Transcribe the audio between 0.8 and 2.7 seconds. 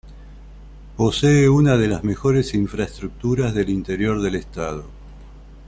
Posee una de las mejores